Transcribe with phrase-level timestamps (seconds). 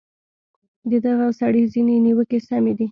[0.91, 2.79] د دغه سړي ځینې نیوکې سمې دي.